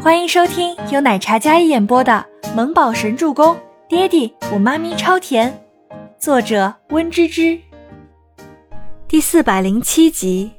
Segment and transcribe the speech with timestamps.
[0.00, 3.56] 欢迎收听由奶茶一演播的《萌宝神助攻》，
[3.88, 5.52] 爹地我妈咪超甜，
[6.20, 7.60] 作者温芝芝。
[9.08, 10.52] 第四百零七集。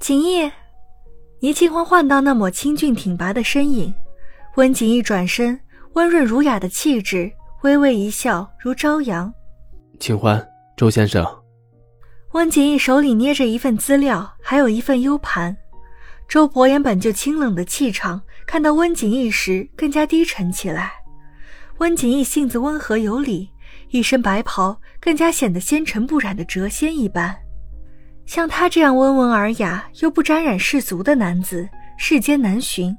[0.00, 0.50] 锦逸，
[1.40, 3.92] 倪清欢换到那抹清俊挺拔的身影，
[4.56, 5.60] 温锦逸转身，
[5.92, 9.30] 温润儒雅的气质，微微一笑，如朝阳。
[9.98, 11.26] 清欢，周先生。
[12.32, 15.54] 温锦逸手里捏着一份资料，还有一份 U 盘。
[16.30, 20.92] 周伯言本就清冷的气场，看到温景逸时更加低沉起来。
[21.78, 23.50] 温景逸性子温和有礼，
[23.88, 27.36] 一身白袍更加显得纤尘不染的谪仙一般。
[28.26, 32.96] 像他这样温文尔雅又不沾染世俗的男子，世间难寻。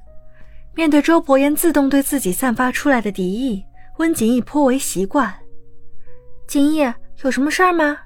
[0.76, 3.64] 面对周伯言自动对自己散发出来的敌意，
[4.00, 5.34] 温景逸颇为习惯。
[6.50, 6.80] 锦逸，
[7.24, 7.98] 有什么事儿吗？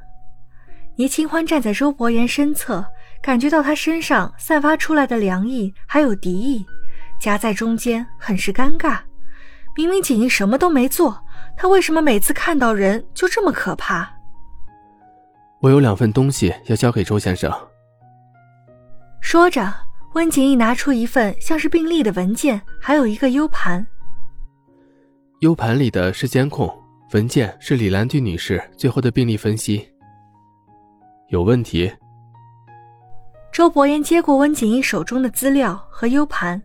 [0.98, 2.86] 倪清欢站在周伯言身侧，
[3.26, 6.64] 感觉到他身上散发出来的凉意，还有敌意，
[7.20, 9.00] 夹在中间，很是尴尬。
[9.76, 11.20] 明明锦衣什么都没做，
[11.58, 14.08] 他为什么每次看到人就这么可怕？
[15.60, 17.52] 我有两份东西要交给周先生。
[19.22, 19.74] 说着，
[20.14, 23.84] 温锦逸拿出一份像是病历的文件，还有一个 U 盘。
[25.40, 26.72] U 盘里的是监控，
[27.14, 29.84] 文件是李兰娣女士最后的病历分析。
[31.30, 31.92] 有问题。
[33.56, 36.62] 周伯言接过温景逸手中的资料和 U 盘，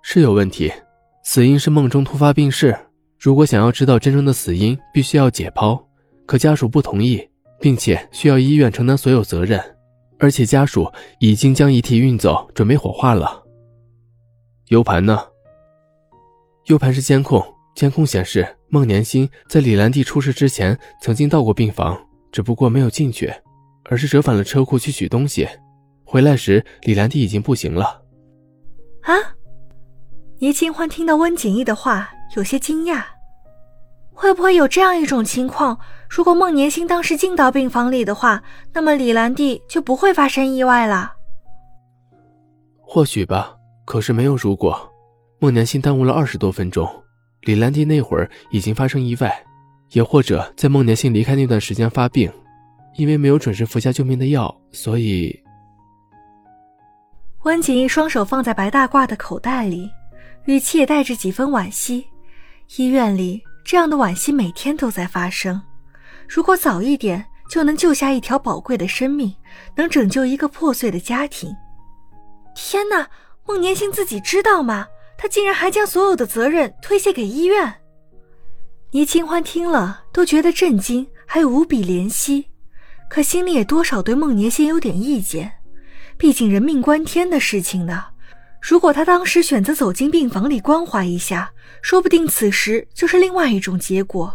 [0.00, 0.72] 是有问题，
[1.24, 2.78] 死因是梦中突发病逝。
[3.18, 5.76] 如果想要知道真正的死因，必须要解剖，
[6.24, 7.28] 可家属不同意，
[7.58, 9.60] 并且需要医院承担所有责任，
[10.20, 13.42] 而且家属已经将遗体运走，准备火化了。
[14.68, 15.18] U 盘呢
[16.66, 17.44] ？U 盘是监控，
[17.74, 22.00] 监控显示孟年星在李兰娣出事之前曾经到过病房。
[22.30, 23.32] 只不过没有进去，
[23.88, 25.48] 而是折返了车库去取东西。
[26.04, 28.02] 回来时，李兰娣已经不行了。
[29.02, 29.14] 啊！
[30.38, 33.02] 倪清欢听到温景逸的话，有些惊讶。
[34.12, 35.78] 会不会有这样一种情况：
[36.08, 41.12] 如果孟年星当时进到病房里的话，那么李兰娣就不会发生意外了？
[42.80, 43.54] 或许吧。
[43.84, 44.92] 可是没有如果。
[45.38, 46.88] 孟年星耽误了二十多分钟，
[47.42, 49.44] 李兰娣那会儿已经发生意外。
[49.92, 52.32] 也或者在孟年星离开那段时间发病，
[52.96, 55.38] 因为没有准时服下救命的药，所以。
[57.44, 59.88] 温景逸双手放在白大褂的口袋里，
[60.46, 62.04] 语气也带着几分惋惜。
[62.76, 65.60] 医院里这样的惋惜每天都在发生。
[66.28, 69.32] 如果早一点就能救下一条宝贵的生命，
[69.76, 71.54] 能拯救一个破碎的家庭。
[72.56, 73.08] 天哪，
[73.46, 74.88] 孟年星自己知道吗？
[75.16, 77.72] 他竟然还将所有的责任推卸给医院。
[78.90, 82.48] 倪清欢听了都觉得震惊，还有无比怜惜，
[83.08, 85.52] 可心里也多少对孟年星有点意见。
[86.18, 88.04] 毕竟人命关天的事情呢。
[88.60, 91.52] 如果他当时选择走进病房里关怀一下，
[91.82, 94.34] 说不定此时就是另外一种结果。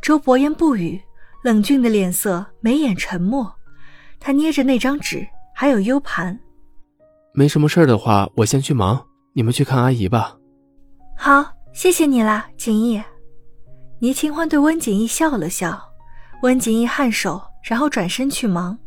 [0.00, 1.00] 周伯言不语，
[1.42, 3.52] 冷峻的脸色，眉眼沉默。
[4.20, 6.38] 他捏着那张纸，还有 U 盘。
[7.32, 10.36] 没什么事的话，我先去忙，你们去看阿姨吧。
[11.16, 13.02] 好，谢谢你了，景逸。
[13.98, 15.82] 倪清欢对温锦逸笑了笑，
[16.42, 18.78] 温锦逸颔首，然后转身去忙。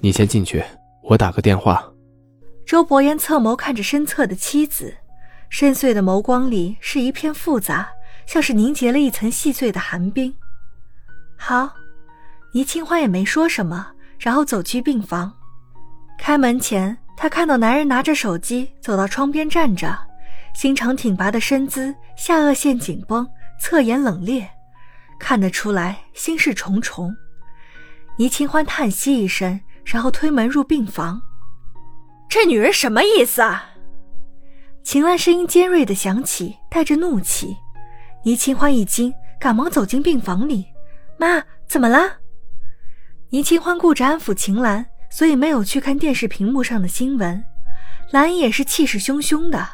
[0.00, 0.62] 你先进去，
[1.02, 1.82] 我打个电话。
[2.66, 4.92] 周伯言侧眸看着身侧的妻子，
[5.48, 7.88] 深邃的眸光里是一片复杂，
[8.26, 10.34] 像是凝结了一层细碎的寒冰。
[11.36, 11.70] 好，
[12.52, 13.86] 倪清欢也没说什么，
[14.18, 15.32] 然后走去病房。
[16.18, 19.96] 开门前，他看到男人拿着手机走到窗边站着，
[20.54, 23.24] 心肠挺拔的身姿，下颚线紧绷。
[23.60, 24.46] 侧颜冷冽，
[25.18, 27.14] 看得出来心事重重。
[28.18, 31.20] 倪清欢叹息一声，然后推门入病房。
[32.28, 33.70] 这女人什么意思啊？
[34.82, 37.56] 秦岚声音尖锐的响起，带着怒气。
[38.24, 40.66] 倪清欢一惊，赶忙走进病房里。
[41.18, 42.18] 妈，怎么了？
[43.30, 47.44] 倪清欢顾着安抚秦岚，所以没有去看电视屏幕上的新闻。
[48.12, 49.66] 兰姨也是气势汹汹的，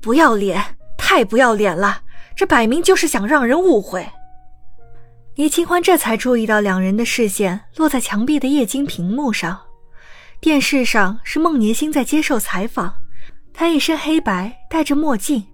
[0.00, 2.02] 不要脸，太不要脸了！
[2.36, 4.04] 这摆明就是想让人误会。
[5.36, 9.60] 倪清欢这才注意到两人的视线落在墙壁的液晶屏幕上，
[10.40, 12.94] 电视上是孟年星在接受采访，
[13.52, 15.44] 他一身黑白，戴着墨镜，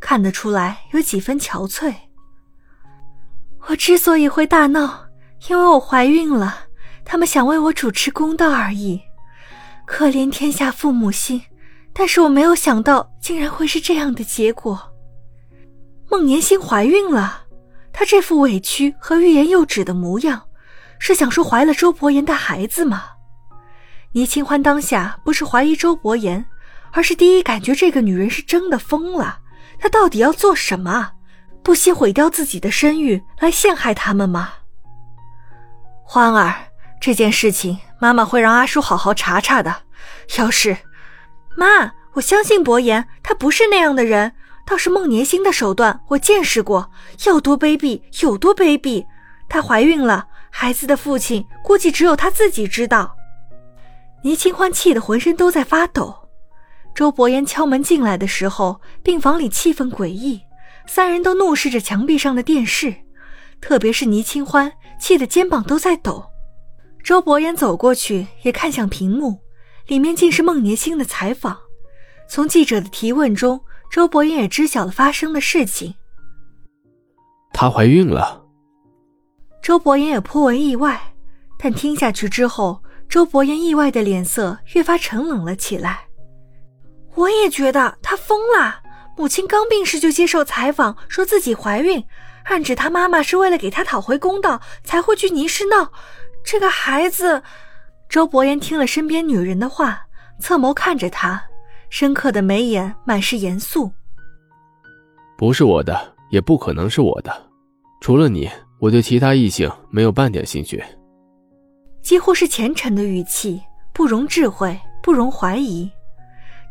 [0.00, 1.94] 看得出来有几分憔悴。
[3.68, 5.06] 我之所以会大闹，
[5.48, 6.64] 因为我怀孕了，
[7.04, 9.00] 他们想为我主持公道而已。
[9.86, 11.40] 可怜天下父母心，
[11.92, 14.92] 但是我没有想到，竟然会是这样的结果。
[16.10, 17.44] 孟年星怀孕了，
[17.98, 20.44] 她这副委屈和欲言又止的模样，
[21.00, 23.02] 是想说怀了周伯言的孩子吗？
[24.12, 26.46] 倪清欢当下不是怀疑周伯言，
[26.92, 29.40] 而是第一感觉这个女人是真的疯了。
[29.80, 31.10] 她到底要做什么？
[31.64, 34.52] 不惜毁掉自己的声誉来陷害他们吗？
[36.04, 36.54] 欢儿，
[37.00, 39.74] 这件事情妈妈会让阿叔好好查查的。
[40.38, 40.76] 要是
[41.56, 44.34] 妈，我相信伯言，他不是那样的人。
[44.68, 46.90] 倒是孟年星的手段，我见识过，
[47.24, 49.02] 要多卑鄙有多卑鄙。
[49.48, 53.16] 她怀孕了，孩子的父亲估计只有她自己知道。
[54.22, 56.14] 倪清欢气得浑身都在发抖。
[56.94, 60.42] 周伯言敲门进来的时候，病房里气氛诡异，
[60.86, 62.94] 三人都怒视着墙壁上的电视，
[63.62, 64.70] 特别是倪清欢，
[65.00, 66.26] 气得肩膀都在抖。
[67.02, 69.40] 周伯言走过去，也看向屏幕，
[69.86, 71.56] 里面竟是孟年星的采访。
[72.28, 73.58] 从记者的提问中。
[73.90, 75.94] 周伯言也知晓了发生的事情，
[77.52, 78.44] 她怀孕了。
[79.62, 81.00] 周伯言也颇为意外，
[81.58, 86.06] 但听下去之后，周伯言意外的脸色越发沉冷了起来。
[87.14, 88.82] 我也觉得她疯了。
[89.16, 92.04] 母亲刚病逝就接受采访，说自己怀孕，
[92.44, 95.90] 暗指她妈妈是为了给她讨回公道才会去泥市闹。
[96.44, 97.42] 这个孩子，
[98.08, 100.06] 周伯言听了身边女人的话，
[100.38, 101.47] 侧眸看着她。
[101.90, 103.90] 深刻的眉眼满是严肃。
[105.36, 107.32] 不是我的，也不可能是我的。
[108.00, 110.82] 除了你，我对其他异性没有半点兴趣。
[112.02, 113.60] 几乎是虔诚的语气，
[113.92, 115.90] 不容智慧，不容怀疑。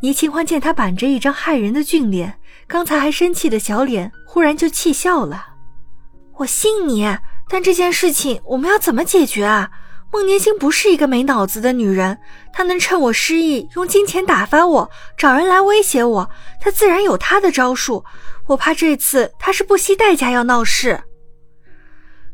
[0.02, 5.56] 倪清欢见他板着一张骇人的俊脸，刚才还生气的小脸，忽然就气笑了。
[6.36, 7.04] 我信你，
[7.50, 9.72] 但这件事情我们要怎么解决啊？
[10.12, 12.18] 孟年星不是一个没脑子的女人，
[12.54, 18.04] 她能趁我失忆用金钱打发我，找人来威胁我，她自然有她的招数。
[18.48, 21.02] 我怕这次她是不惜代价要闹事。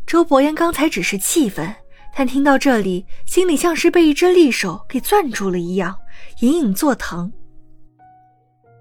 [0.06, 1.75] 周伯言刚才只是气愤，
[2.16, 5.96] 但听到这里，心里像是被一只利手给攥住了一样，
[6.42, 7.31] 隐隐作疼。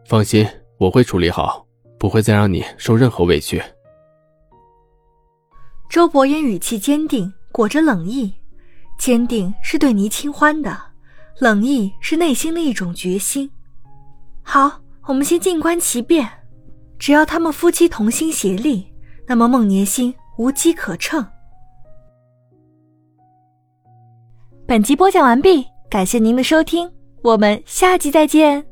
[0.06, 0.46] 放心，
[0.78, 1.66] 我会处理好，
[1.98, 3.62] 不会再让你受任何委屈。
[5.88, 8.34] 周伯言语气坚定，裹着冷意。
[8.98, 10.78] 坚定是对倪清欢的，
[11.38, 13.50] 冷意是内心的一种决心。
[14.42, 16.28] 好，我们先静观其变。
[16.98, 18.86] 只要他们夫妻同心协力，
[19.26, 21.24] 那么孟年心无机可乘。
[24.66, 26.88] 本集播讲完毕，感谢您的收听，
[27.22, 28.71] 我们下集再见。